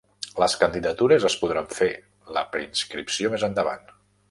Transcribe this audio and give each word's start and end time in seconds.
Les 0.43 0.53
candidatures 0.61 1.27
es 1.29 1.35
podran 1.43 1.69
fer 1.81 1.91
la 2.39 2.45
preinscripció 2.57 3.35
més 3.37 3.49
endavant 3.53 3.89